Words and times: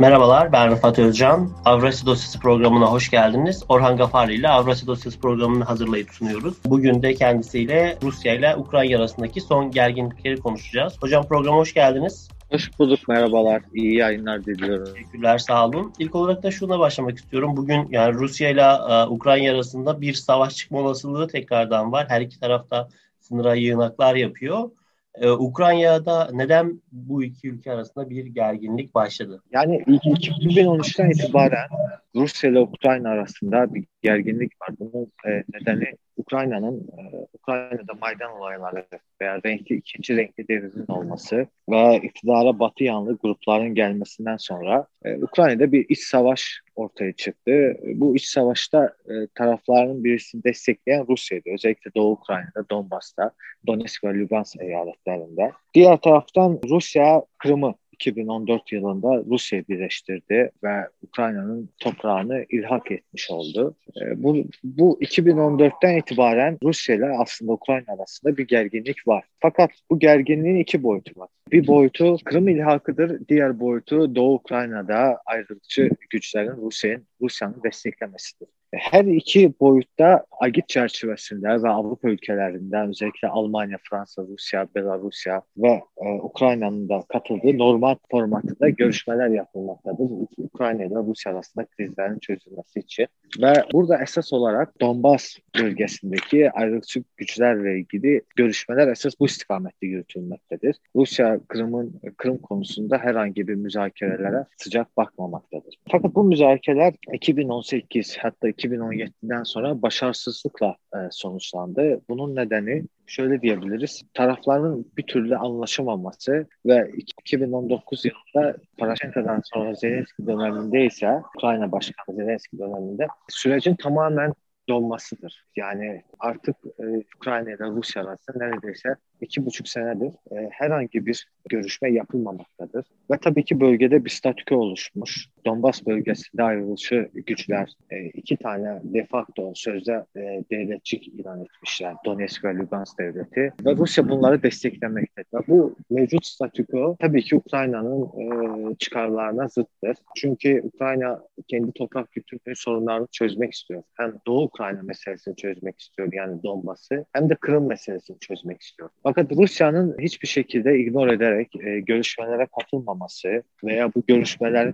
Merhabalar, 0.00 0.52
ben 0.52 0.70
Rıfat 0.70 0.98
Özcan. 0.98 1.50
Avrasya 1.64 2.06
Dosyası 2.06 2.40
programına 2.40 2.86
hoş 2.86 3.10
geldiniz. 3.10 3.64
Orhan 3.68 3.96
Gafari 3.96 4.34
ile 4.34 4.48
Avrasya 4.48 4.86
Dosyası 4.86 5.20
programını 5.20 5.64
hazırlayıp 5.64 6.10
sunuyoruz. 6.10 6.54
Bugün 6.64 7.02
de 7.02 7.14
kendisiyle 7.14 7.98
Rusya 8.02 8.34
ile 8.34 8.56
Ukrayna 8.56 8.98
arasındaki 8.98 9.40
son 9.40 9.70
gerginlikleri 9.70 10.36
konuşacağız. 10.36 10.96
Hocam 11.00 11.28
programa 11.28 11.56
hoş 11.56 11.74
geldiniz. 11.74 12.28
Hoş 12.50 12.78
bulduk, 12.78 13.08
merhabalar. 13.08 13.62
İyi 13.74 13.96
yayınlar 13.96 14.44
diliyorum. 14.44 14.94
Teşekkürler, 14.94 15.38
sağ 15.38 15.66
olun. 15.66 15.92
İlk 15.98 16.14
olarak 16.14 16.42
da 16.42 16.50
şuna 16.50 16.78
başlamak 16.78 17.18
istiyorum. 17.18 17.56
Bugün 17.56 17.88
yani 17.90 18.14
Rusya 18.14 18.50
ile 18.50 18.62
e, 18.94 19.06
Ukrayna 19.06 19.52
arasında 19.52 20.00
bir 20.00 20.14
savaş 20.14 20.56
çıkma 20.56 20.78
olasılığı 20.78 21.28
tekrardan 21.28 21.92
var. 21.92 22.06
Her 22.08 22.20
iki 22.20 22.40
tarafta 22.40 22.88
sınıra 23.20 23.54
yığınaklar 23.54 24.14
yapıyor. 24.14 24.70
Ee, 25.14 25.30
Ukrayna'da 25.30 26.30
neden 26.32 26.82
bu 26.92 27.24
iki 27.24 27.48
ülke 27.48 27.72
arasında 27.72 28.10
bir 28.10 28.26
gerginlik 28.26 28.94
başladı? 28.94 29.42
Yani 29.52 29.82
2013'ten 29.82 31.10
itibaren 31.10 31.68
Rusya 32.16 32.50
ile 32.50 32.60
Ukrayna 32.60 33.10
arasında 33.10 33.74
bir 33.74 33.84
gerginlik 34.02 34.52
var. 34.60 34.70
Bunun 34.80 35.12
e, 35.26 35.30
nedeni 35.54 35.94
Ukrayna'nın 36.16 36.88
e, 36.98 37.26
Ukrayna'da 37.32 37.92
Maydan 38.00 38.32
olayları 38.32 38.86
veya 39.20 39.40
renkli 39.46 39.76
ikinci 39.76 40.16
renkli 40.16 40.48
devrimin 40.48 40.86
olması 40.88 41.46
ve 41.68 41.96
iktidara 41.96 42.58
batı 42.58 42.84
yanlı 42.84 43.18
grupların 43.22 43.74
gelmesinden 43.74 44.36
sonra 44.36 44.86
e, 45.04 45.16
Ukrayna'da 45.16 45.72
bir 45.72 45.86
iç 45.88 46.00
savaş 46.00 46.60
ortaya 46.76 47.12
çıktı. 47.12 47.76
Bu 47.94 48.16
iç 48.16 48.26
savaşta 48.26 48.94
e, 49.08 49.26
tarafların 49.34 50.04
birisini 50.04 50.44
destekleyen 50.44 51.06
Rusya'ydı. 51.08 51.50
Özellikle 51.54 51.94
Doğu 51.94 52.12
Ukrayna'da, 52.12 52.68
Donbas'ta, 52.70 53.30
Donetsk 53.66 54.04
ve 54.04 54.18
Lugansk 54.18 54.62
eyaletlerinde. 54.62 55.52
Diğer 55.74 55.96
taraftan 55.96 56.60
Rusya 56.68 57.22
Kırım'ı 57.38 57.74
2014 58.06 58.72
yılında 58.72 59.24
Rusya 59.30 59.62
birleştirdi 59.68 60.50
ve 60.64 60.88
Ukrayna'nın 61.02 61.68
toprağını 61.80 62.44
ilhak 62.50 62.90
etmiş 62.90 63.30
oldu. 63.30 63.76
E, 64.00 64.22
bu, 64.22 64.44
bu 64.64 64.98
2014'ten 65.00 65.98
itibaren 65.98 66.58
Rusya 66.62 66.96
ile 66.96 67.08
aslında 67.18 67.52
Ukrayna 67.52 67.94
arasında 67.98 68.36
bir 68.36 68.46
gerginlik 68.46 69.08
var. 69.08 69.24
Fakat 69.40 69.70
bu 69.90 69.98
gerginliğin 69.98 70.56
iki 70.56 70.82
boyutu 70.82 71.20
var. 71.20 71.28
Bir 71.52 71.66
boyutu 71.66 72.16
Kırım 72.24 72.48
ilhakıdır, 72.48 73.28
diğer 73.28 73.60
boyutu 73.60 74.14
Doğu 74.14 74.34
Ukrayna'da 74.34 75.22
ayrılıkçı 75.26 75.90
güçlerin 76.10 76.56
Rusya'nın 76.56 77.06
Rusya'nın 77.20 77.62
desteklemesidir. 77.64 78.48
Her 78.72 79.04
iki 79.04 79.54
boyutta 79.60 80.24
agit 80.40 80.68
çerçevesinde 80.68 81.62
ve 81.62 81.68
Avrupa 81.68 82.08
ülkelerinden 82.08 82.88
özellikle 82.88 83.28
Almanya, 83.28 83.78
Fransa, 83.90 84.22
Rusya, 84.22 84.66
Belarusya 84.74 85.42
ve 85.56 85.82
e, 85.96 86.08
Ukrayna'nın 86.22 86.88
da 86.88 87.04
katıldığı 87.08 87.58
normal 87.58 87.96
formatında 88.10 88.68
görüşmeler 88.68 89.28
yapılmaktadır. 89.28 90.06
Ukrayna 90.38 90.84
ile 90.84 90.94
Rusya 90.94 91.32
arasında 91.32 91.66
krizlerin 91.66 92.18
çözülmesi 92.18 92.80
için. 92.80 93.06
Ve 93.42 93.52
burada 93.72 94.02
esas 94.02 94.32
olarak 94.32 94.80
Donbas 94.80 95.36
bölgesindeki 95.60 96.50
ayrılıkçı 96.50 97.04
güçlerle 97.16 97.78
ilgili 97.78 98.22
görüşmeler 98.36 98.88
esas 98.88 99.14
bu 99.20 99.26
istikamette 99.26 99.86
yürütülmektedir. 99.86 100.76
Rusya 100.96 101.40
Kırım'ın 101.48 102.00
Kırım 102.16 102.38
konusunda 102.38 102.98
herhangi 102.98 103.48
bir 103.48 103.54
müzakerelere 103.54 104.44
sıcak 104.56 104.96
bakmamaktadır. 104.96 105.74
Fakat 105.90 106.14
bu 106.14 106.24
müzakereler 106.24 106.94
2018 107.12 108.16
hatta 108.18 108.48
2017'den 108.64 109.42
sonra 109.42 109.82
başarısızlıkla 109.82 110.76
e, 110.94 110.98
sonuçlandı. 111.10 112.00
Bunun 112.08 112.36
nedeni 112.36 112.84
şöyle 113.06 113.42
diyebiliriz. 113.42 114.02
Tarafların 114.14 114.84
bir 114.96 115.02
türlü 115.02 115.36
anlaşamaması 115.36 116.46
ve 116.66 116.90
2019 116.96 118.04
yılında 118.04 118.56
Paraşenko'dan 118.78 119.42
sonra 119.44 119.74
Zelenski 119.74 120.26
döneminde 120.26 120.84
ise 120.84 121.22
Ukrayna 121.36 121.72
Başkanı 121.72 122.16
Zelenski 122.16 122.58
döneminde 122.58 123.06
sürecin 123.28 123.74
tamamen 123.74 124.34
donmasıdır. 124.70 125.44
Yani 125.56 126.02
artık 126.18 126.56
e, 126.78 126.84
Ukrayna 127.16 127.50
ile 127.50 127.66
Rusya 127.66 128.02
arasında 128.02 128.38
neredeyse 128.38 128.88
iki 129.20 129.46
buçuk 129.46 129.68
senedir 129.68 130.12
e, 130.30 130.48
herhangi 130.50 131.06
bir 131.06 131.28
görüşme 131.48 131.92
yapılmamaktadır. 131.92 132.86
Ve 133.10 133.18
tabii 133.18 133.44
ki 133.44 133.60
bölgede 133.60 134.04
bir 134.04 134.10
statüko 134.10 134.56
oluşmuş. 134.56 135.28
Donbas 135.46 135.86
bölgesinde 135.86 136.42
ayrılışı 136.42 137.08
güçler 137.14 137.72
e, 137.90 138.04
iki 138.06 138.36
tane 138.36 138.80
de 138.84 139.06
facto 139.10 139.52
sözde 139.54 140.04
e, 140.16 140.20
devletçik 140.50 141.08
ilan 141.08 141.40
etmişler. 141.40 141.94
Donetsk 142.04 142.44
ve 142.44 142.54
Lugansk 142.54 142.98
devleti. 142.98 143.52
Ve 143.64 143.76
Rusya 143.76 144.08
bunları 144.08 144.42
desteklemektedir. 144.42 145.48
Bu 145.48 145.76
mevcut 145.90 146.26
statüko 146.26 146.96
tabii 147.00 147.22
ki 147.22 147.36
Ukrayna'nın 147.36 148.02
e, 148.02 148.76
çıkarlarına 148.76 149.48
zıttır. 149.48 149.96
Çünkü 150.16 150.60
Ukrayna 150.64 151.22
kendi 151.48 151.72
toprak 151.72 152.16
bütünlüğü 152.16 152.56
sorunlarını 152.56 153.06
çözmek 153.12 153.52
istiyor. 153.52 153.82
Hem 153.94 154.14
Doğu 154.26 154.42
Ukrayna 154.42 154.82
meselesini 154.82 155.36
çözmek 155.36 155.80
istiyor 155.80 156.08
yani 156.12 156.42
Donbas'ı 156.42 157.04
hem 157.12 157.30
de 157.30 157.34
Kırım 157.34 157.68
meselesini 157.68 158.18
çözmek 158.18 158.62
istiyor. 158.62 158.90
Fakat 159.02 159.32
Rusya'nın 159.32 159.96
hiçbir 159.98 160.28
şekilde 160.28 160.78
ignor 160.78 161.08
ederek 161.08 161.56
e, 161.56 161.80
görüşmelere 161.80 162.46
katılmaması 162.58 163.42
veya 163.64 163.94
bu 163.94 164.02
görüşmelerin 164.06 164.72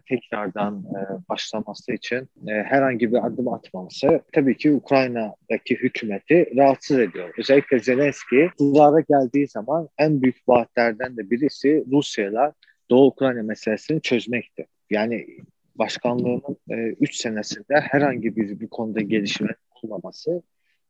tekrardan 0.56 0.84
e, 0.84 1.28
başlaması 1.28 1.92
için 1.92 2.28
e, 2.48 2.52
herhangi 2.52 3.12
bir 3.12 3.26
adım 3.26 3.48
atmaması 3.48 4.20
tabii 4.32 4.56
ki 4.56 4.72
Ukrayna'daki 4.72 5.74
hükümeti 5.76 6.56
rahatsız 6.56 6.98
ediyor. 6.98 7.34
Özellikle 7.38 7.78
Zelenski 7.78 8.44
iktidara 8.44 9.00
geldiği 9.00 9.48
zaman 9.48 9.88
en 9.98 10.22
büyük 10.22 10.48
vaatlerden 10.48 11.16
de 11.16 11.30
birisi 11.30 11.84
Rusya'yla 11.92 12.52
Doğu 12.90 13.06
Ukrayna 13.06 13.42
meselesini 13.42 14.00
çözmekti. 14.00 14.66
Yani 14.90 15.26
başkanlığının 15.74 16.56
3 17.00 17.10
e, 17.10 17.22
senesinde 17.22 17.80
herhangi 17.80 18.36
bir, 18.36 18.60
bir 18.60 18.68
konuda 18.68 19.00
gelişme 19.00 19.54
olmaması 19.82 20.42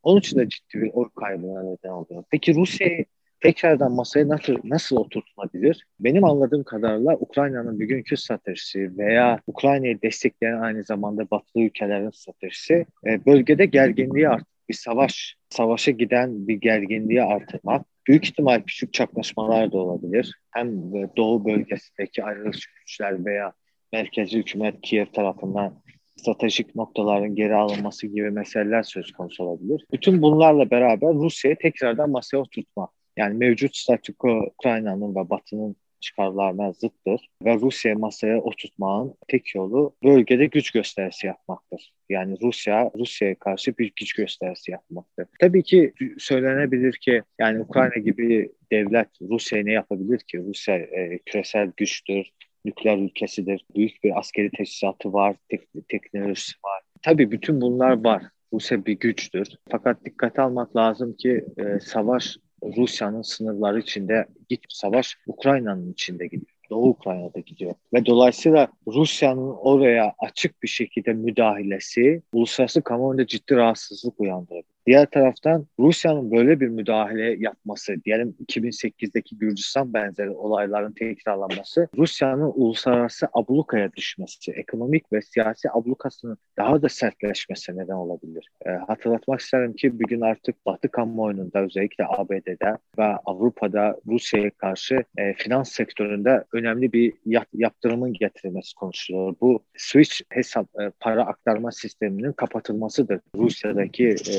onun 0.03 0.19
için 0.19 0.39
de 0.39 0.49
ciddi 0.49 0.83
bir 0.83 0.91
oy 0.93 1.09
kaybına 1.21 1.63
neden 1.63 1.91
oluyor. 1.91 2.25
Peki 2.31 2.55
Rusya'yı 2.55 3.05
tekrardan 3.41 3.93
masaya 3.93 4.29
nasıl, 4.29 4.57
nasıl 4.65 4.97
oturtulabilir? 4.97 5.87
Benim 6.01 6.25
anladığım 6.25 6.65
kadarıyla 6.65 7.17
Ukrayna'nın 7.21 7.81
bugünkü 7.81 8.17
stratejisi 8.17 8.99
veya 8.99 9.41
Ukrayna'yı 9.47 10.03
destekleyen 10.03 10.61
aynı 10.61 10.85
zamanda 10.85 11.31
batılı 11.31 11.63
ülkelerin 11.63 12.11
stratejisi 12.11 12.87
e, 13.07 13.27
bölgede 13.27 13.67
gerginliği 13.67 14.29
art 14.29 14.45
bir 14.69 14.75
savaş, 14.75 15.37
savaşa 15.51 15.91
giden 15.91 16.49
bir 16.49 16.55
gerginliği 16.55 17.23
artırmak. 17.23 17.87
Büyük 18.07 18.25
ihtimal 18.25 18.61
küçük 18.61 18.93
çaklaşmalar 18.93 19.73
da 19.73 19.79
olabilir. 19.79 20.35
Hem 20.51 20.93
doğu 21.17 21.45
bölgesindeki 21.45 22.25
ayrılıkçı 22.25 22.69
güçler 22.81 23.25
veya 23.25 23.53
merkezi 23.93 24.39
hükümet 24.39 24.81
Kiev 24.83 25.07
tarafından 25.07 25.83
stratejik 26.17 26.75
noktaların 26.75 27.35
geri 27.35 27.55
alınması 27.55 28.07
gibi 28.07 28.31
meseleler 28.31 28.83
söz 28.83 29.13
konusu 29.13 29.45
olabilir. 29.45 29.87
Bütün 29.93 30.23
bunlarla 30.23 30.71
beraber 30.71 31.15
Rusya'yı 31.15 31.57
tekrardan 31.57 32.11
masaya 32.11 32.39
oturtmak 32.39 32.91
yani 33.17 33.35
mevcut 33.35 33.77
statüko 33.77 34.47
Ukrayna'nın 34.47 35.15
ve 35.15 35.31
Batı'nın 35.31 35.77
çıkarlarına 36.01 36.73
zıttır 36.73 37.29
ve 37.45 37.55
Rusya'yı 37.55 37.99
masaya 37.99 38.41
oturtmanın 38.41 39.15
tek 39.29 39.55
yolu 39.55 39.97
bölgede 40.05 40.47
güç 40.47 40.71
gösterisi 40.71 41.27
yapmaktır. 41.27 41.93
Yani 42.09 42.37
Rusya, 42.43 42.91
Rusya'ya 42.99 43.35
karşı 43.35 43.79
bir 43.79 43.93
güç 43.97 44.13
gösterisi 44.13 44.71
yapmaktır. 44.71 45.27
Tabii 45.41 45.63
ki 45.63 45.93
söylenebilir 46.19 46.93
ki 46.93 47.23
yani 47.41 47.61
Ukrayna 47.61 47.95
gibi 48.05 48.53
devlet 48.73 49.09
Rusya'ya 49.21 49.65
ne 49.65 49.73
yapabilir 49.73 50.19
ki? 50.19 50.39
Rusya 50.39 50.77
e, 50.77 51.19
küresel 51.27 51.73
güçtür, 51.77 52.31
nükleer 52.65 52.99
ülkesidir, 52.99 53.65
büyük 53.77 54.05
bir 54.05 54.19
askeri 54.19 54.51
teçhizatı 54.51 55.13
var, 55.13 55.37
tek, 55.49 55.69
teknolojisi 55.89 56.53
var. 56.65 56.83
Tabii 57.03 57.31
bütün 57.31 57.61
bunlar 57.61 58.05
var. 58.05 58.23
Rusya 58.53 58.87
bir 58.87 58.99
güçtür. 58.99 59.49
Fakat 59.71 60.05
dikkat 60.05 60.39
almak 60.39 60.77
lazım 60.77 61.13
ki 61.17 61.45
e, 61.59 61.81
savaş 61.81 62.37
Rusya'nın 62.63 63.23
sınırları 63.23 63.81
içinde 63.81 64.27
git 64.49 64.65
savaş 64.69 65.17
Ukrayna'nın 65.27 65.93
içinde 65.93 66.27
gidiyor. 66.27 66.57
Doğu 66.71 66.89
Ukrayna'da 66.89 67.41
gidiyor. 67.41 67.75
Ve 67.95 68.07
dolayısıyla 68.07 68.69
Rusya'nın 68.87 69.57
oraya 69.57 70.15
açık 70.19 70.63
bir 70.63 70.69
şekilde 70.69 71.13
müdahalesi 71.13 72.23
uluslararası 72.33 72.83
kamuoyunda 72.83 73.27
ciddi 73.27 73.57
rahatsızlık 73.57 74.21
uyandırdı. 74.21 74.76
Diğer 74.87 75.07
taraftan 75.07 75.67
Rusya'nın 75.79 76.31
böyle 76.31 76.61
bir 76.61 76.69
müdahale 76.69 77.37
yapması, 77.39 78.05
diyelim 78.05 78.37
2008'deki 78.47 79.39
Gürcistan 79.39 79.95
benzeri 79.95 80.31
olayların 80.31 80.93
tekrarlanması, 80.93 81.89
Rusya'nın 81.97 82.53
uluslararası 82.55 83.29
ablukaya 83.33 83.93
düşmesi, 83.93 84.53
ekonomik 84.53 85.13
ve 85.13 85.23
siyasi 85.23 85.71
ablukasının 85.71 86.39
daha 86.59 86.83
da 86.83 86.89
sertleşmesine 86.89 87.83
neden 87.83 87.95
olabilir. 87.95 88.49
E, 88.67 88.71
hatırlatmak 88.71 89.41
isterim 89.41 89.73
ki 89.73 90.01
bugün 90.01 90.21
artık 90.21 90.67
Batı 90.67 90.91
kamuoyunda 90.91 91.61
özellikle 91.61 92.05
ABD'de 92.09 92.77
ve 92.99 93.05
Avrupa'da 93.25 93.97
Rusya'ya 94.07 94.51
karşı 94.51 95.05
e, 95.19 95.35
finans 95.35 95.73
sektöründe 95.73 96.45
önemli 96.53 96.93
bir 96.93 97.13
yap, 97.25 97.47
yaptırımın 97.55 98.13
getirilmesi 98.13 98.75
konuşuluyor. 98.75 99.35
Bu 99.41 99.63
switch 99.77 100.21
hesap 100.31 100.67
e, 100.81 100.91
para 101.01 101.27
aktarma 101.27 101.73
sisteminin 101.73 102.33
kapatılmasıdır. 102.33 103.21
Rusya'daki 103.37 104.09
e, 104.09 104.35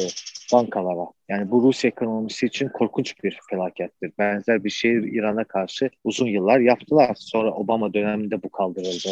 bankalara. 0.53 1.07
Yani 1.29 1.51
bu 1.51 1.63
Rus 1.63 1.85
ekonomisi 1.85 2.45
için 2.45 2.69
korkunç 2.69 3.23
bir 3.23 3.39
felakettir. 3.49 4.11
Benzer 4.19 4.63
bir 4.63 4.69
şey 4.69 4.93
İran'a 4.93 5.43
karşı 5.43 5.89
uzun 6.03 6.27
yıllar 6.27 6.59
yaptılar. 6.59 7.15
Sonra 7.19 7.51
Obama 7.51 7.93
döneminde 7.93 8.43
bu 8.43 8.49
kaldırıldı 8.49 9.09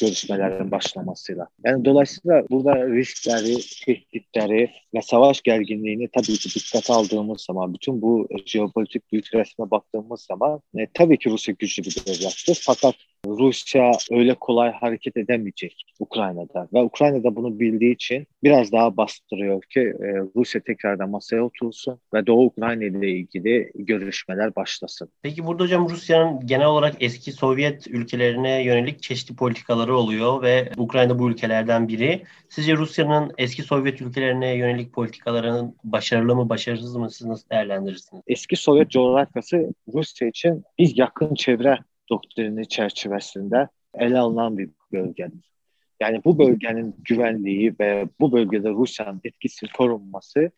görüşmelerin 0.00 0.70
başlamasıyla. 0.70 1.48
Yani 1.64 1.84
dolayısıyla 1.84 2.44
burada 2.50 2.88
riskleri, 2.88 3.56
tehditleri 3.86 4.70
ve 4.94 5.02
savaş 5.02 5.42
gerginliğini 5.42 6.08
tabii 6.08 6.38
ki 6.38 6.54
dikkate 6.54 6.92
aldığımız 6.92 7.40
zaman, 7.40 7.74
bütün 7.74 8.02
bu 8.02 8.28
jeopolitik 8.46 9.12
büyük 9.12 9.34
resme 9.34 9.70
baktığımız 9.70 10.20
zaman 10.20 10.60
e, 10.78 10.86
tabii 10.94 11.18
ki 11.18 11.30
Rusya 11.30 11.54
güçlü 11.58 11.82
bir 11.82 12.06
devlettir. 12.06 12.60
Fakat 12.62 12.94
Rusya 13.26 13.92
öyle 14.10 14.34
kolay 14.34 14.72
hareket 14.72 15.16
edemeyecek 15.16 15.86
Ukrayna'da 16.00 16.68
ve 16.72 16.82
Ukrayna 16.82 17.24
da 17.24 17.36
bunu 17.36 17.60
bildiği 17.60 17.94
için 17.94 18.26
biraz 18.42 18.72
daha 18.72 18.96
bastırıyor 18.96 19.62
ki 19.62 19.80
e, 19.80 20.06
Rusya 20.36 20.60
tekrardan 20.60 21.10
masaya 21.10 21.42
otursun 21.42 21.98
ve 22.14 22.26
Doğu 22.26 22.44
Ukrayna 22.44 22.84
ile 22.84 23.10
ilgili 23.10 23.70
görüşmeler 23.74 24.56
başlasın. 24.56 25.08
Peki 25.22 25.46
burada 25.46 25.64
hocam 25.64 25.88
Rusya'nın 25.88 26.46
genel 26.46 26.66
olarak 26.66 26.94
eski 27.00 27.32
Sovyet 27.32 27.86
ülkelerine 27.86 28.64
yönelik 28.64 29.02
çeşitli 29.02 29.36
politikaları 29.36 29.96
oluyor 29.96 30.42
ve 30.42 30.72
Ukrayna 30.76 31.18
bu 31.18 31.30
ülkelerden 31.30 31.88
biri. 31.88 32.22
Sizce 32.48 32.76
Rusya'nın 32.76 33.32
eski 33.38 33.62
Sovyet 33.62 34.00
ülkelerine 34.00 34.56
yönelik 34.56 34.92
politikalarının 34.92 35.76
başarılı 35.84 36.36
mı 36.36 36.48
başarısız 36.48 36.96
mı 36.96 37.10
siz 37.10 37.26
nasıl 37.26 37.50
değerlendirirsiniz? 37.50 38.22
Eski 38.26 38.56
Sovyet 38.56 38.90
coğrafyası 38.90 39.74
Rusya 39.94 40.28
için 40.28 40.64
bir 40.78 40.96
yakın 40.96 41.34
çevre 41.34 41.78
doktrini 42.10 42.68
çerçevesinde 42.68 43.68
ele 43.94 44.18
alınan 44.18 44.58
bir 44.58 44.70
bölgedir. 44.92 45.52
Yani 46.00 46.24
bu 46.24 46.38
bölgenin 46.38 46.94
güvenliği 46.98 47.74
ve 47.80 48.08
bu 48.20 48.32
bölgede 48.32 48.70
Rusya'nın 48.70 49.20
etkisi 49.24 49.66
korunması 49.66 50.50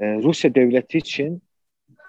e, 0.00 0.14
Rusya 0.14 0.54
devleti 0.54 0.98
için 0.98 1.42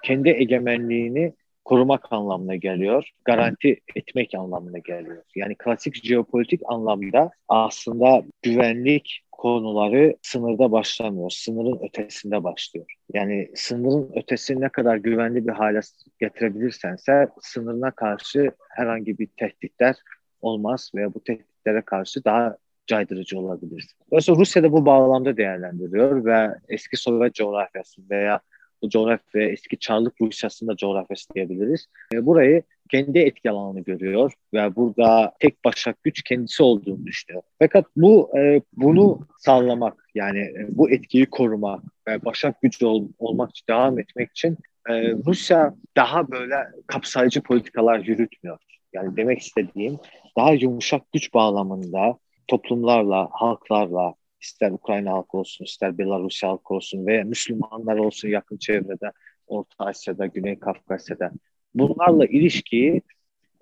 kendi 0.04 0.30
egemenliğini 0.30 1.34
korumak 1.68 2.12
anlamına 2.12 2.56
geliyor, 2.56 3.10
garanti 3.26 3.80
etmek 3.96 4.36
anlamına 4.36 4.78
geliyor. 4.78 5.24
Yani 5.36 5.56
klasik 5.56 6.06
jeopolitik 6.06 6.62
anlamda 6.66 7.32
aslında 7.48 8.24
güvenlik 8.42 9.22
konuları 9.32 10.16
sınırda 10.22 10.72
başlamıyor, 10.72 11.30
sınırın 11.30 11.80
ötesinde 11.88 12.44
başlıyor. 12.44 12.86
Yani 13.14 13.52
sınırın 13.56 14.12
ötesini 14.16 14.62
ne 14.62 14.70
kadar 14.70 14.98
güvenli 14.98 15.48
bir 15.48 15.52
hale 15.52 15.80
getirebilirsense 16.20 17.28
sınırına 17.42 17.92
karşı 17.92 18.52
herhangi 18.70 19.18
bir 19.18 19.28
tehditler 19.38 19.96
olmaz 20.42 20.92
veya 20.96 21.14
bu 21.14 21.24
tehditlere 21.24 21.82
karşı 21.82 22.24
daha 22.26 22.58
caydırıcı 22.88 23.40
olabilir. 23.40 23.88
Dolayısıyla 24.12 24.40
Rusya 24.40 24.64
da 24.64 24.72
bu 24.72 24.86
bağlamda 24.86 25.38
değerlendiriyor 25.38 26.26
ve 26.26 26.56
eski 26.70 26.98
Sovyet 26.98 27.36
coğrafyası 27.36 28.02
veya 28.10 28.40
coğrafya 28.90 29.42
eski 29.42 29.78
Çarlık 29.80 30.22
Rusyası'nda 30.22 30.76
coğrafyası 30.76 31.34
diyebiliriz. 31.34 31.88
E, 32.14 32.26
burayı 32.26 32.64
kendi 32.92 33.20
etki 33.20 33.52
alanını 33.52 33.84
görüyor 33.84 34.34
ve 34.54 34.76
burada 34.76 35.34
tek 35.40 35.66
başak 35.66 36.04
güç 36.04 36.24
kendisi 36.24 36.64
olduğunu 36.64 37.06
düşünüyor. 37.06 37.44
Fakat 37.60 37.86
bu 37.96 38.38
e, 38.38 38.62
bunu 38.74 39.20
sağlamak 39.40 40.10
yani 40.16 40.40
e, 40.40 40.68
bu 40.70 40.90
etkiyi 40.90 41.26
korumak 41.26 41.84
ve 42.08 42.26
başak 42.26 42.62
güç 42.62 42.84
ol, 42.84 43.08
olmak 43.20 43.50
devam 43.70 44.00
etmek 44.00 44.32
için 44.32 44.58
e, 44.90 45.12
Rusya 45.12 45.76
daha 45.98 46.32
böyle 46.32 46.56
kapsayıcı 46.88 47.42
politikalar 47.42 48.00
yürütmüyor. 48.00 48.58
Yani 48.94 49.18
demek 49.18 49.40
istediğim 49.40 50.00
daha 50.38 50.54
yumuşak 50.54 51.02
güç 51.14 51.34
bağlamında 51.34 52.18
toplumlarla, 52.48 53.30
halklarla, 53.32 54.14
ister 54.48 54.72
Ukrayna 54.72 55.12
halkı 55.12 55.38
olsun, 55.38 55.66
ister 55.66 55.98
Belarus 55.98 56.44
halkı 56.44 56.74
olsun 56.74 57.06
veya 57.06 57.24
Müslümanlar 57.24 57.98
olsun 57.98 58.30
yakın 58.30 58.58
çevrede, 58.58 59.12
Orta 59.48 59.86
Asya'da, 59.86 60.26
Güney 60.26 60.60
Kafkasya'da. 60.60 61.32
Bunlarla 61.76 62.26
ilişkiyi 62.26 63.02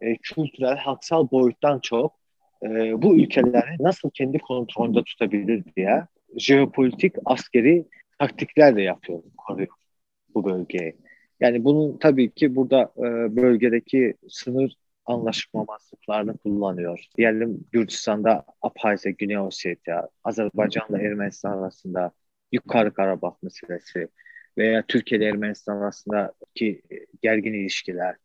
e, 0.01 0.15
kültürel, 0.15 0.77
halksal 0.77 1.31
boyuttan 1.31 1.79
çok 1.79 2.15
e, 2.63 3.01
bu 3.01 3.15
ülkeleri 3.15 3.75
nasıl 3.79 4.09
kendi 4.09 4.39
kontrolünde 4.39 5.03
tutabilir 5.03 5.63
diye 5.75 6.07
jeopolitik, 6.37 7.15
askeri 7.25 7.85
taktikler 8.19 8.75
de 8.75 8.81
yapıyor, 8.81 9.23
koruyor 9.37 9.75
bu 10.35 10.45
bölgeyi. 10.45 10.95
Yani 11.39 11.63
bunun 11.63 11.97
tabii 11.97 12.31
ki 12.31 12.55
burada 12.55 12.93
e, 12.97 13.35
bölgedeki 13.35 14.13
sınır 14.29 14.75
anlaşmamazlıklarını 15.05 16.37
kullanıyor. 16.37 17.05
Diyelim 17.17 17.65
Gürcistan'da 17.71 18.45
Abhazya, 18.61 19.11
Güney 19.11 19.37
Ossetya, 19.37 20.09
Azerbaycan'la 20.23 20.99
Ermenistan 20.99 21.57
arasında 21.57 22.11
Yukarı 22.51 22.93
Karabağ 22.93 23.37
meselesi 23.41 24.07
veya 24.57 24.83
Türkiye 24.87 25.19
ile 25.21 25.29
Ermenistan 25.29 25.77
arasındaki 25.77 26.81
gergin 27.21 27.53
ilişkiler, 27.53 28.15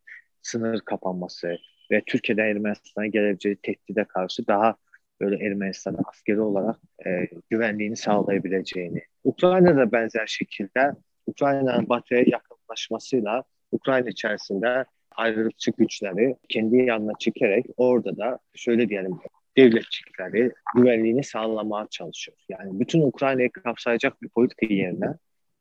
sınır 0.43 0.81
kapanması 0.81 1.57
ve 1.91 2.03
Türkiye'den 2.07 2.47
Ermenistan'a 2.47 3.07
gelebileceği 3.07 3.57
tehdide 3.57 4.05
karşı 4.05 4.47
daha 4.47 4.77
böyle 5.21 5.47
Ermenistan'a 5.47 5.99
askeri 6.05 6.41
olarak 6.41 6.77
e, 7.07 7.29
güvenliğini 7.51 7.97
sağlayabileceğini. 7.97 9.03
Ukrayna'da 9.25 9.93
benzer 9.93 10.27
şekilde 10.27 10.93
Ukrayna'nın 11.27 11.89
batıya 11.89 12.25
yakınlaşmasıyla 12.27 13.45
Ukrayna 13.73 14.09
içerisinde 14.09 14.85
ayrılıkçı 15.21 15.71
güçleri 15.79 16.37
kendi 16.49 16.77
yanına 16.77 17.13
çekerek 17.19 17.67
orada 17.77 18.17
da 18.17 18.39
şöyle 18.55 18.89
diyelim 18.89 19.13
devletçikleri 19.57 20.53
güvenliğini 20.77 21.25
sağlamaya 21.25 21.87
çalışıyor. 21.91 22.39
Yani 22.49 22.81
bütün 22.81 23.01
Ukrayna'yı 23.01 23.51
kapsayacak 23.51 24.23
bir 24.23 24.29
politika 24.29 24.75
yerine 24.75 25.15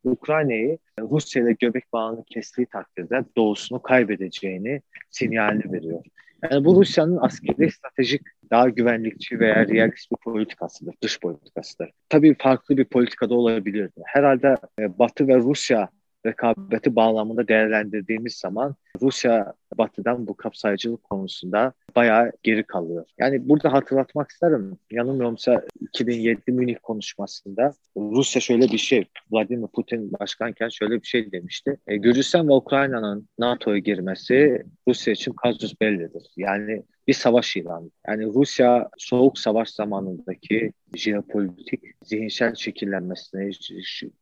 Ukrayna'yı 0.03 0.77
Rusya 0.99 1.43
ile 1.43 1.55
göbek 1.59 1.93
bağını 1.93 2.23
kestiği 2.25 2.67
takdirde 2.67 3.25
doğusunu 3.37 3.81
kaybedeceğini 3.81 4.81
sinyalini 5.11 5.71
veriyor. 5.73 6.03
Yani 6.51 6.65
bu 6.65 6.81
Rusya'nın 6.81 7.17
askeri 7.21 7.71
stratejik 7.71 8.21
daha 8.51 8.69
güvenlikçi 8.69 9.39
veya 9.39 9.67
realist 9.67 10.11
bir 10.11 10.17
politikasıdır, 10.23 10.95
dış 11.03 11.19
politikasıdır. 11.19 11.89
Tabii 12.09 12.35
farklı 12.39 12.77
bir 12.77 12.85
politikada 12.85 13.35
olabilirdi. 13.35 14.01
Herhalde 14.05 14.55
e, 14.79 14.99
Batı 14.99 15.27
ve 15.27 15.35
Rusya 15.35 15.89
rekabeti 16.25 16.95
bağlamında 16.95 17.47
değerlendirdiğimiz 17.47 18.33
zaman 18.33 18.75
Rusya 19.01 19.53
batıdan 19.77 20.27
bu 20.27 20.37
kapsayıcılık 20.37 21.03
konusunda 21.03 21.73
bayağı 21.95 22.31
geri 22.43 22.63
kalıyor. 22.63 23.05
Yani 23.17 23.49
burada 23.49 23.73
hatırlatmak 23.73 24.31
isterim. 24.31 24.77
Yanılmıyorumsa 24.91 25.61
2007 25.81 26.51
Münih 26.51 26.75
konuşmasında 26.83 27.73
Rusya 27.97 28.41
şöyle 28.41 28.71
bir 28.71 28.77
şey, 28.77 29.05
Vladimir 29.31 29.67
Putin 29.67 30.11
başkanken 30.19 30.69
şöyle 30.69 31.01
bir 31.01 31.07
şey 31.07 31.31
demişti. 31.31 31.77
E, 31.87 31.97
Gürcistan 31.97 32.47
ve 32.47 32.53
Ukrayna'nın 32.53 33.29
NATO'ya 33.39 33.77
girmesi 33.77 34.63
Rusya 34.87 35.13
için 35.13 35.33
kazus 35.33 35.81
bellidir. 35.81 36.23
Yani 36.37 36.83
bir 37.09 37.13
savaş 37.13 37.57
ilanı. 37.57 37.91
Yani 38.07 38.25
Rusya 38.25 38.89
soğuk 38.97 39.39
savaş 39.39 39.69
zamanındaki 39.69 40.71
jeopolitik 40.95 41.81
zihinsel 42.03 42.55
şekillenmesini, 42.55 43.51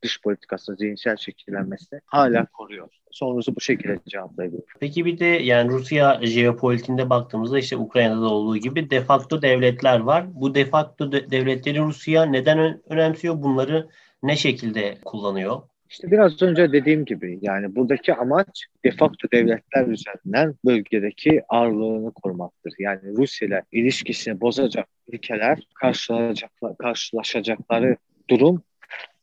dış 0.04 0.22
politikası 0.22 0.76
zihinsel 0.76 1.18
şekillenmesini 1.18 2.00
hala 2.06 2.46
koruyor. 2.46 2.90
Sorunuzu 3.12 3.56
bu 3.56 3.62
şekilde 3.62 4.00
cevaplayabilirim. 4.08 4.66
Peki 4.80 5.06
bir 5.06 5.20
de 5.20 5.26
yani 5.26 5.72
Rusya 5.72 6.20
jeopolitiğinde 6.24 7.10
baktığımızda 7.10 7.60
işte 7.60 7.78
Ukrayna'da 7.78 8.26
olduğu 8.26 8.58
gibi 8.58 8.90
de 8.90 9.02
facto 9.02 9.42
devletler 9.42 10.00
var. 10.00 10.26
Bu 10.34 10.56
de 10.56 10.66
facto 10.66 11.12
de 11.12 11.32
devletleri 11.32 11.80
Rusya 11.80 12.26
neden 12.26 12.82
önemsiyor? 12.90 13.42
Bunları 13.44 13.90
ne 14.24 14.36
şekilde 14.36 14.98
kullanıyor? 15.06 15.62
İşte 15.90 16.12
biraz 16.12 16.42
önce 16.42 16.72
dediğim 16.72 17.06
gibi 17.06 17.40
yani 17.42 17.76
buradaki 17.76 18.14
amaç 18.14 18.66
de 18.86 18.92
facto 18.92 19.32
devletler 19.32 19.88
üzerinden 19.88 20.56
bölgedeki 20.66 21.42
ağırlığını 21.50 22.12
korumaktır. 22.12 22.74
Yani 22.80 23.02
Rusya 23.18 23.48
ile 23.48 23.64
ilişkisini 23.72 24.42
bozacak 24.42 24.88
ülkeler 25.08 25.60
karşılaşacaklar, 25.76 26.78
karşılaşacakları 26.78 27.98
durum 28.30 28.64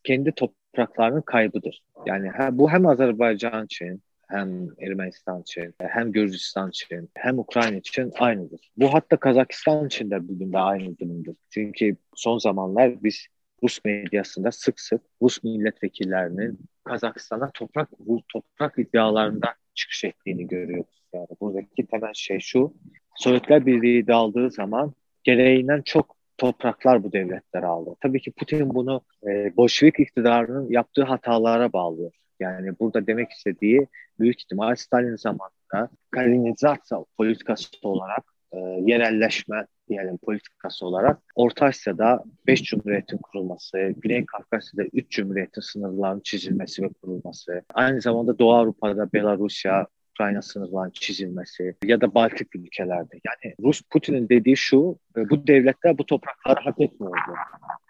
kendi 0.04 0.32
topraklarının 0.32 1.22
kaybıdır. 1.22 1.82
Yani 2.06 2.30
bu 2.52 2.70
hem 2.70 2.86
Azerbaycan 2.86 3.64
için 3.64 4.02
hem 4.28 4.68
Ermenistan 4.80 5.40
için, 5.40 5.74
hem 5.78 6.12
Gürcistan 6.12 6.68
için, 6.68 7.10
hem 7.14 7.38
Ukrayna 7.38 7.76
için 7.76 8.12
aynıdır. 8.18 8.70
Bu 8.76 8.94
hatta 8.94 9.16
Kazakistan 9.16 9.86
için 9.86 10.10
de 10.10 10.28
bugün 10.28 10.52
de 10.52 10.58
aynı 10.58 10.98
durumdur. 10.98 11.34
Çünkü 11.50 11.96
son 12.14 12.38
zamanlar 12.38 13.04
biz 13.04 13.26
Rus 13.64 13.84
medyasında 13.84 14.52
sık 14.52 14.80
sık 14.80 15.02
Rus 15.22 15.44
milletvekillerinin 15.44 16.58
Kazakistan'a 16.84 17.50
toprak 17.50 17.88
bu 17.98 18.22
toprak 18.28 18.78
iddialarında 18.78 19.54
çıkış 19.74 20.04
ettiğini 20.04 20.46
görüyoruz. 20.46 21.02
Yani 21.14 21.26
buradaki 21.40 21.86
temel 21.86 22.12
şey 22.14 22.40
şu. 22.40 22.74
Sovyetler 23.16 23.66
Birliği 23.66 24.06
dağıldığı 24.06 24.50
zaman 24.50 24.94
gereğinden 25.22 25.82
çok 25.82 26.16
topraklar 26.38 27.04
bu 27.04 27.12
devletler 27.12 27.62
aldı. 27.62 27.96
Tabii 28.00 28.20
ki 28.20 28.32
Putin 28.32 28.74
bunu 28.74 29.02
e, 29.26 29.56
Bolşevik 29.56 30.00
iktidarının 30.00 30.70
yaptığı 30.70 31.02
hatalara 31.02 31.72
bağlıyor. 31.72 32.12
Yani 32.40 32.78
burada 32.80 33.06
demek 33.06 33.30
istediği 33.30 33.86
büyük 34.20 34.40
ihtimal 34.40 34.74
Stalin 34.74 35.16
zamanında 35.16 35.90
Kalinizasyon 36.10 37.06
politikası 37.16 37.68
olarak 37.82 38.24
e, 38.52 38.58
yerelleşme 38.58 39.66
diyelim 39.88 40.18
politikası 40.18 40.86
olarak 40.86 41.22
Orta 41.34 41.66
Asya'da 41.66 42.24
5 42.46 42.62
cumhuriyetin 42.62 43.18
kurulması, 43.18 43.94
Güney 43.96 44.26
Kafkasya'da 44.26 44.88
3 44.92 45.10
cumhuriyetin 45.10 45.60
sınırlarının 45.60 46.20
çizilmesi 46.20 46.82
ve 46.82 46.88
kurulması, 46.88 47.62
aynı 47.74 48.00
zamanda 48.00 48.38
Doğu 48.38 48.52
Avrupa'da 48.52 49.12
Belarusya, 49.12 49.86
Ukrayna 50.10 50.42
sınırlarının 50.42 50.90
çizilmesi 50.90 51.76
ya 51.84 52.00
da 52.00 52.14
Baltık 52.14 52.56
ülkelerde. 52.56 53.20
Yani 53.24 53.54
Rus 53.62 53.82
Putin'in 53.90 54.28
dediği 54.28 54.56
şu, 54.56 54.98
e, 55.16 55.30
bu 55.30 55.46
devletler 55.46 55.98
bu 55.98 56.06
toprakları 56.06 56.60
hak 56.60 56.80
etmiyordu. 56.80 57.32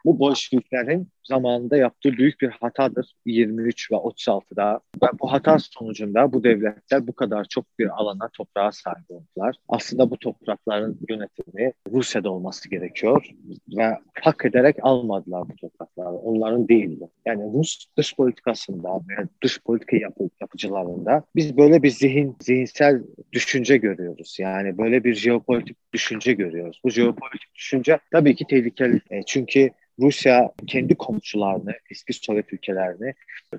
Bu 0.04 0.18
Bolşeviklerin 0.18 1.08
zamanında 1.25 1.76
yaptığı 1.76 2.12
büyük 2.12 2.40
bir 2.40 2.49
hatadır 2.49 3.14
23 3.26 3.92
ve 3.92 3.96
36'da. 3.96 4.80
Ve 5.02 5.06
bu 5.20 5.32
hata 5.32 5.58
sonucunda 5.58 6.32
bu 6.32 6.44
devletler 6.44 7.06
bu 7.06 7.12
kadar 7.12 7.44
çok 7.44 7.78
bir 7.78 8.00
alana, 8.00 8.28
toprağa 8.28 8.73
sahip 8.73 9.11
oldular. 9.11 9.56
Aslında 9.68 10.11
bu 10.11 10.18
toprakların 10.18 10.99
yönetimi 11.08 11.73
Rusya'da 11.92 12.30
olması 12.30 12.70
gerekiyor 12.70 13.30
ve 13.76 13.99
hak 14.23 14.44
ederek 14.44 14.76
almadılar 14.82 15.49
bu 15.49 15.56
toprakları. 15.56 16.08
Onların 16.08 16.68
değildi. 16.68 17.08
Yani 17.26 17.52
Rus 17.54 17.87
dış 17.96 18.16
politikasında 18.16 18.96
ve 18.96 19.28
dış 19.42 19.61
politika 19.62 19.96
yapı, 19.96 20.28
yapıcılarında 20.40 21.25
biz 21.37 21.56
böyle 21.56 21.82
bir 21.82 21.90
zihin, 21.90 22.37
zihinsel 22.40 23.02
düşünce 23.32 23.76
görüyoruz. 23.76 24.37
Yani 24.40 24.78
böyle 24.78 25.04
bir 25.04 25.14
jeopolitik 25.14 25.76
düşünce 25.92 26.32
görüyoruz. 26.32 26.80
Bu 26.84 26.90
jeopolitik 26.90 27.54
düşünce 27.54 27.99
tabii 28.12 28.34
ki 28.37 28.44
tehlikeli. 28.49 29.00
E, 29.11 29.23
çünkü 29.23 29.70
Rusya 30.00 30.52
kendi 30.66 30.94
komşularını, 30.94 31.72
eski 31.90 32.12
Sovyet 32.12 32.52
ülkelerini 32.52 33.14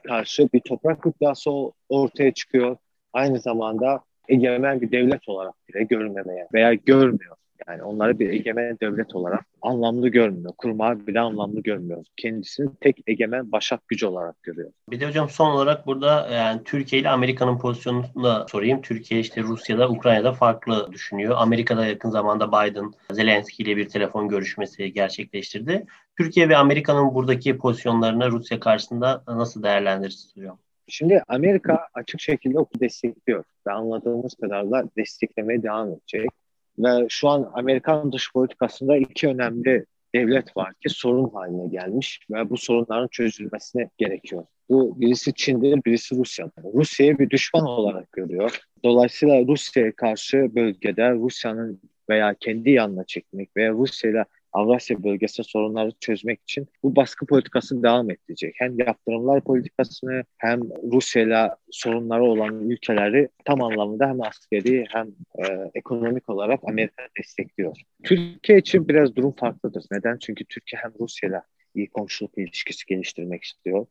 karşı 0.08 0.50
bir 0.54 0.60
toprak 0.60 1.06
iddiası 1.06 1.52
ortaya 1.90 2.34
çıkıyor. 2.34 2.78
Aynı 3.14 3.40
zamanda 3.40 4.04
egemen 4.30 4.82
bir 4.82 4.92
devlet 4.92 5.30
olarak 5.30 5.56
bile 5.70 5.84
görmemeye 5.84 6.48
veya 6.54 6.74
görmüyor. 6.74 7.36
Yani 7.68 7.84
onları 7.84 8.20
bir 8.20 8.30
egemen 8.30 8.78
devlet 8.82 9.16
olarak 9.16 9.46
anlamlı 9.62 10.10
görmüyor. 10.10 10.54
Kurmağı 10.58 11.08
bile 11.08 11.20
anlamlı 11.20 11.62
görmüyor. 11.62 12.06
Kendisini 12.18 12.70
tek 12.82 12.98
egemen 13.08 13.52
başak 13.52 13.88
gücü 13.88 14.06
olarak 14.06 14.44
görüyor. 14.44 14.72
Bir 14.90 15.00
de 15.00 15.08
hocam 15.08 15.30
son 15.30 15.52
olarak 15.52 15.88
burada 15.88 16.30
yani 16.32 16.64
Türkiye 16.64 17.02
ile 17.02 17.10
Amerika'nın 17.10 17.58
pozisyonunu 17.58 18.24
da 18.24 18.46
sorayım. 18.50 18.82
Türkiye 18.82 19.20
işte 19.20 19.42
Rusya'da, 19.42 19.90
Ukrayna'da 19.90 20.34
farklı 20.34 20.90
düşünüyor. 20.92 21.36
Amerika'da 21.38 21.86
yakın 21.86 22.10
zamanda 22.10 22.48
Biden, 22.48 22.92
Zelenski 23.12 23.64
ile 23.64 23.78
bir 23.78 23.90
telefon 23.90 24.28
görüşmesi 24.28 24.94
gerçekleştirdi. 24.94 25.86
Türkiye 26.18 26.50
ve 26.50 26.58
Amerika'nın 26.58 27.16
buradaki 27.16 27.58
pozisyonlarını 27.58 28.32
Rusya 28.32 28.60
karşısında 28.60 29.24
nasıl 29.28 29.64
değerlendirirsiniz 29.64 30.38
hocam? 30.38 30.58
Şimdi 30.88 31.24
Amerika 31.28 31.88
açık 31.94 32.22
şekilde 32.22 32.60
okul 32.60 32.80
destekliyor 32.80 33.44
ve 33.68 33.72
anladığımız 33.72 34.36
kadarıyla 34.36 34.84
desteklemeye 34.98 35.64
devam 35.64 35.90
edecek. 35.90 36.30
Ve 36.80 37.06
şu 37.10 37.30
an 37.30 37.52
Amerikan 37.54 38.12
dış 38.12 38.34
politikasında 38.34 38.98
iki 38.98 39.28
önemli 39.28 39.86
devlet 40.16 40.58
var 40.58 40.74
ki 40.74 40.90
sorun 40.90 41.30
haline 41.30 41.68
gelmiş 41.68 42.20
ve 42.32 42.50
bu 42.50 42.58
sorunların 42.58 43.08
çözülmesine 43.08 43.90
gerekiyor. 43.98 44.46
Bu 44.70 45.02
birisi 45.02 45.34
Çin'dir, 45.34 45.82
birisi 45.86 46.16
Rusya'dır. 46.16 46.64
Rusya'yı 46.74 47.20
bir 47.20 47.30
düşman 47.30 47.66
olarak 47.66 48.12
görüyor. 48.12 48.60
Dolayısıyla 48.84 49.48
Rusya'ya 49.48 49.96
karşı 49.96 50.56
bölgede 50.56 51.12
Rusya'nın 51.12 51.82
veya 52.10 52.36
kendi 52.40 52.72
yanına 52.72 53.04
çekmek 53.04 53.58
veya 53.58 53.72
Rusya 53.72 54.12
ile 54.12 54.26
Avrasya 54.56 55.04
bölgesinde 55.04 55.48
sorunları 55.48 55.92
çözmek 56.00 56.42
için 56.42 56.68
bu 56.84 56.96
baskı 56.96 57.26
politikasını 57.26 57.84
devam 57.84 58.10
ettirecek. 58.10 58.56
Hem 58.58 58.80
yaptırımlar 58.80 59.42
politikasını 59.42 60.24
hem 60.38 60.60
Rusya 60.92 61.22
ile 61.22 61.50
sorunları 61.72 62.24
olan 62.24 62.70
ülkeleri 62.70 63.30
tam 63.46 63.62
anlamda 63.62 64.10
hem 64.10 64.22
askeri 64.22 64.86
hem 64.90 65.08
e, 65.38 65.72
ekonomik 65.74 66.30
olarak 66.30 66.60
Amerika 66.64 67.04
destekliyor. 67.20 67.78
Türkiye 68.04 68.58
için 68.58 68.88
biraz 68.88 69.16
durum 69.16 69.32
farklıdır. 69.32 69.86
Neden? 69.92 70.18
Çünkü 70.18 70.46
Türkiye 70.46 70.82
hem 70.82 70.92
Rusya 71.00 71.30
ile 71.30 71.42
iyi 71.76 71.90
komşuluk 71.90 72.38
ilişkisi 72.38 72.86
geliştirmek 72.86 73.44
istiyor. 73.44 73.86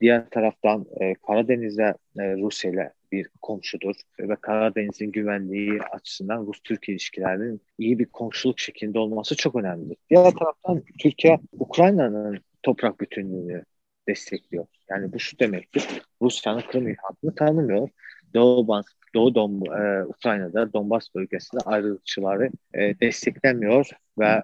Diğer 0.00 0.30
taraftan 0.30 0.86
e, 1.00 1.14
Karadeniz'de 1.14 1.94
e, 2.18 2.36
Rusya 2.36 2.70
ile 2.70 2.92
bir 3.16 3.28
komşudur 3.42 3.94
ve 4.18 4.36
Karadeniz'in 4.36 5.12
güvenliği 5.12 5.82
açısından 5.82 6.46
Rus-Türk 6.46 6.88
ilişkilerinin 6.88 7.60
iyi 7.78 7.98
bir 7.98 8.06
komşuluk 8.06 8.60
şeklinde 8.60 8.98
olması 8.98 9.36
çok 9.36 9.56
önemlidir. 9.56 9.96
Diğer 10.10 10.30
taraftan 10.30 10.82
Türkiye 10.98 11.40
Ukrayna'nın 11.52 12.38
toprak 12.62 13.00
bütünlüğünü 13.00 13.64
destekliyor. 14.08 14.66
Yani 14.90 15.12
bu 15.12 15.18
şu 15.18 15.38
demektir. 15.38 15.86
Rusya'nın 16.22 16.60
Kırım 16.60 16.88
ilhakını 16.88 17.34
tanımıyor. 17.34 17.88
Doğu, 18.34 18.68
Bas, 18.68 18.86
Doğu 19.14 19.34
Don, 19.34 19.52
e, 19.52 20.04
Ukrayna'da 20.04 20.72
Donbas 20.72 21.14
bölgesinde 21.14 21.60
ayrılıkçıları 21.64 22.50
e, 22.74 23.00
desteklemiyor 23.00 23.90
ve 24.18 24.42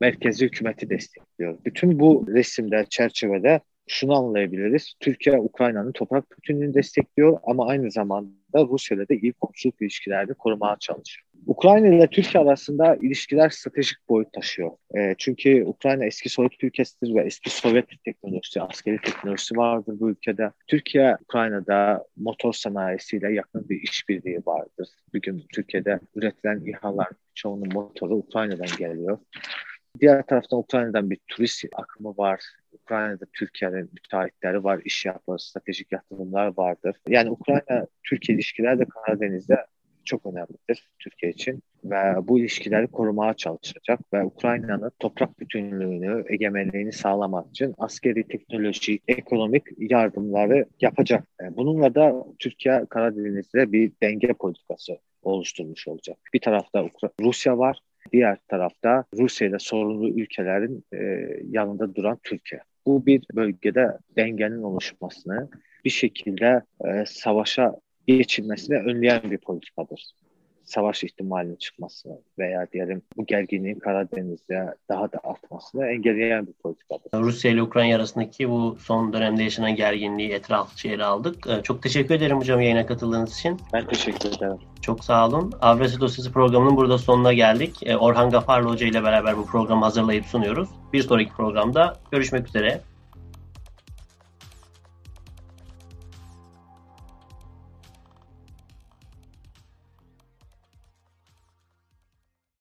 merkezi 0.00 0.44
hükümeti 0.44 0.90
destekliyor. 0.90 1.58
Bütün 1.64 2.00
bu 2.00 2.26
resimde, 2.28 2.86
çerçevede 2.90 3.60
şunu 3.86 4.14
anlayabiliriz. 4.14 4.94
Türkiye 5.00 5.38
Ukrayna'nın 5.38 5.92
toprak 5.92 6.30
bütünlüğünü 6.30 6.74
destekliyor 6.74 7.38
ama 7.42 7.66
aynı 7.66 7.90
zamanda 7.90 8.30
Rusya 8.54 8.96
ile 8.96 9.08
de 9.08 9.16
iyi 9.16 9.32
komşuluk 9.32 9.82
ilişkilerini 9.82 10.34
korumaya 10.34 10.76
çalışıyor. 10.80 11.26
Ukrayna 11.46 11.88
ile 11.88 12.06
Türkiye 12.06 12.44
arasında 12.44 12.96
ilişkiler 12.96 13.50
stratejik 13.50 14.08
boyut 14.08 14.32
taşıyor. 14.32 14.70
E, 14.96 15.14
çünkü 15.18 15.64
Ukrayna 15.66 16.04
eski 16.04 16.28
Sovyet 16.28 16.64
ülkesidir 16.64 17.14
ve 17.14 17.20
eski 17.22 17.50
Sovyet 17.50 17.86
teknolojisi, 18.04 18.62
askeri 18.62 19.00
teknolojisi 19.00 19.56
vardır 19.56 19.96
bu 20.00 20.10
ülkede. 20.10 20.50
Türkiye, 20.66 21.16
Ukrayna'da 21.22 22.04
motor 22.16 22.52
sanayisiyle 22.52 23.32
yakın 23.32 23.68
bir 23.68 23.82
işbirliği 23.82 24.42
vardır. 24.46 24.88
Bugün 25.14 25.44
Türkiye'de 25.54 26.00
üretilen 26.14 26.60
İHA'lar 26.66 27.08
çoğunun 27.34 27.72
motoru 27.72 28.14
Ukrayna'dan 28.14 28.78
geliyor. 28.78 29.18
Diğer 30.00 30.26
taraftan 30.26 30.58
Ukrayna'dan 30.58 31.10
bir 31.10 31.18
turist 31.28 31.64
akımı 31.72 32.16
var. 32.16 32.44
Ukrayna'da 32.86 33.24
Türkiye'nin 33.32 33.90
müteahhitleri 33.92 34.64
var, 34.64 34.80
iş 34.84 35.06
yapar, 35.06 35.38
stratejik 35.38 35.92
yatırımlar 35.92 36.52
vardır. 36.56 36.96
Yani 37.08 37.30
Ukrayna-Türkiye 37.30 38.36
ilişkileri 38.36 38.78
de 38.78 38.84
Karadeniz'de 38.84 39.66
çok 40.04 40.26
önemlidir 40.26 40.90
Türkiye 40.98 41.32
için 41.32 41.62
ve 41.84 42.28
bu 42.28 42.38
ilişkileri 42.38 42.86
korumaya 42.86 43.34
çalışacak 43.34 44.00
ve 44.12 44.24
Ukrayna'nın 44.24 44.92
toprak 44.98 45.40
bütünlüğünü, 45.40 46.24
egemenliğini 46.28 46.92
sağlamak 46.92 47.48
için 47.48 47.74
askeri, 47.78 48.28
teknoloji, 48.28 48.98
ekonomik 49.08 49.64
yardımları 49.78 50.66
yapacak. 50.80 51.24
Bununla 51.50 51.94
da 51.94 52.24
Türkiye 52.38 52.86
Karadeniz'de 52.90 53.72
bir 53.72 53.92
denge 54.02 54.32
politikası 54.32 54.98
oluşturmuş 55.22 55.88
olacak. 55.88 56.18
Bir 56.34 56.40
tarafta 56.40 56.88
Rusya 57.20 57.58
var, 57.58 57.80
Diğer 58.12 58.38
tarafta 58.48 59.04
Rusya 59.18 59.48
ile 59.48 59.58
sorunlu 59.58 60.08
ülkelerin 60.08 60.84
e, 60.92 61.28
yanında 61.50 61.94
duran 61.94 62.18
Türkiye. 62.22 62.60
Bu 62.86 63.06
bir 63.06 63.22
bölgede 63.34 63.98
dengenin 64.16 64.62
oluşmasını, 64.62 65.48
bir 65.84 65.90
şekilde 65.90 66.62
e, 66.84 67.04
savaşa 67.06 67.74
geçilmesini 68.06 68.78
önleyen 68.78 69.30
bir 69.30 69.38
politikadır 69.38 70.12
savaş 70.66 71.04
ihtimalinin 71.04 71.56
çıkmasını 71.56 72.18
veya 72.38 72.66
diyelim 72.72 73.02
bu 73.16 73.26
gerginliğin 73.26 73.78
Karadeniz'de 73.78 74.74
daha 74.88 75.12
da 75.12 75.20
artmasını 75.24 75.86
engelleyen 75.86 76.46
bir 76.46 76.52
politikadır. 76.52 77.10
Rusya 77.14 77.50
ile 77.50 77.62
Ukrayna 77.62 77.96
arasındaki 77.96 78.50
bu 78.50 78.76
son 78.80 79.12
dönemde 79.12 79.42
yaşanan 79.42 79.76
gerginliği 79.76 80.30
etraflıca 80.30 80.90
ele 80.90 81.04
aldık. 81.04 81.46
Ee, 81.46 81.62
çok 81.62 81.82
teşekkür 81.82 82.14
ederim 82.14 82.38
hocam 82.38 82.60
yayına 82.60 82.86
katıldığınız 82.86 83.38
için. 83.38 83.60
Ben 83.72 83.86
teşekkür 83.86 84.28
ederim. 84.28 84.58
Çok 84.82 85.04
sağ 85.04 85.28
olun. 85.28 85.52
Avrasya 85.60 86.00
Dosyası 86.00 86.32
programının 86.32 86.76
burada 86.76 86.98
sonuna 86.98 87.32
geldik. 87.32 87.76
Ee, 87.82 87.96
Orhan 87.96 88.30
Gafarlı 88.30 88.68
Hoca 88.68 88.86
ile 88.86 89.04
beraber 89.04 89.36
bu 89.36 89.46
programı 89.46 89.84
hazırlayıp 89.84 90.24
sunuyoruz. 90.24 90.68
Bir 90.92 91.02
sonraki 91.02 91.32
programda 91.32 91.96
görüşmek 92.10 92.48
üzere. 92.48 92.80